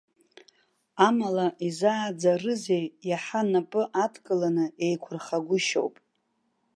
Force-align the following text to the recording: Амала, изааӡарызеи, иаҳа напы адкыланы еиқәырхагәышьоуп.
Амала, 1.07 1.47
изааӡарызеи, 1.67 2.85
иаҳа 3.09 3.41
напы 3.51 3.83
адкыланы 4.03 4.65
еиқәырхагәышьоуп. 4.85 5.95